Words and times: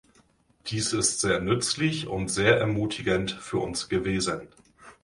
Dies 0.65 0.93
ist 0.93 1.19
sehr 1.21 1.39
nützlich 1.41 2.07
und 2.07 2.27
sehr 2.29 2.57
ermutigend 2.57 3.33
für 3.33 3.59
uns 3.59 3.87
gewesen. 3.87 4.47